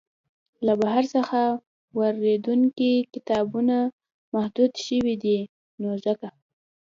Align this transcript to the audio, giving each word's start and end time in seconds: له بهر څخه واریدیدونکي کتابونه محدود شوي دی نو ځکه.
له 0.65 0.73
بهر 0.81 1.03
څخه 1.15 1.39
واریدیدونکي 1.97 2.91
کتابونه 3.13 3.77
محدود 4.33 4.71
شوي 4.85 5.15
دی 5.23 5.39
نو 5.81 5.89
ځکه. 6.05 6.29